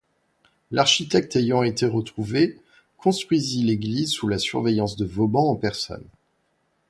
[0.71, 2.59] L'architecte ayant été retrouvé,
[2.97, 6.07] construisit l'église sous la surveillance de Vauban en personne.